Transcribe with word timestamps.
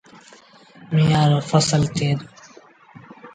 ميݩهآن 0.93 1.27
رو 1.31 1.39
ڦسل 1.49 1.81
ٿئي 1.95 2.09
دو۔ 2.17 2.25